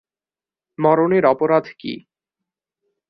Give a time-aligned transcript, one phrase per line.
[0.79, 1.93] মরণের অপরাধ কী?